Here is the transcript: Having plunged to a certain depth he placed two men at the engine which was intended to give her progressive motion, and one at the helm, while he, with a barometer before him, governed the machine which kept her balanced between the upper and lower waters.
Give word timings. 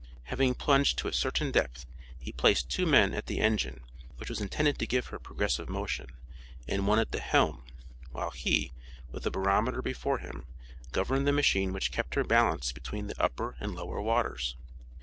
Having 0.23 0.55
plunged 0.55 0.97
to 0.97 1.07
a 1.07 1.13
certain 1.13 1.51
depth 1.51 1.85
he 2.17 2.31
placed 2.31 2.67
two 2.71 2.87
men 2.87 3.13
at 3.13 3.27
the 3.27 3.37
engine 3.39 3.81
which 4.15 4.29
was 4.29 4.41
intended 4.41 4.79
to 4.79 4.87
give 4.87 5.05
her 5.09 5.19
progressive 5.19 5.69
motion, 5.69 6.07
and 6.67 6.87
one 6.87 6.97
at 6.97 7.11
the 7.11 7.19
helm, 7.19 7.65
while 8.09 8.31
he, 8.31 8.71
with 9.11 9.27
a 9.27 9.29
barometer 9.29 9.83
before 9.83 10.17
him, 10.17 10.47
governed 10.91 11.27
the 11.27 11.31
machine 11.31 11.71
which 11.71 11.91
kept 11.91 12.15
her 12.15 12.23
balanced 12.23 12.73
between 12.73 13.05
the 13.05 13.23
upper 13.23 13.55
and 13.59 13.75
lower 13.75 14.01
waters. 14.01 14.55